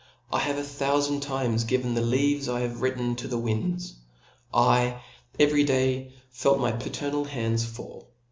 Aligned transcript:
I 0.33 0.39
have 0.39 0.57
a 0.57 0.63
thbufand 0.63 1.21
tinics 1.25 1.67
given 1.67 1.93
the 1.93 2.01
leaves 2.01 2.47
Ihavc 2.47 2.81
written, 2.81 3.15
to 3.17 3.27
the 3.27 3.37
* 3.37 3.37
winds: 3.37 3.97
1 4.49 4.95
every 5.39 5.63
day 5.63 6.15
felt 6.31 6.59
my 6.59 6.71
paternal 6.71 7.25
hands 7.25 7.65
fall 7.67 8.07
f 8.09 8.13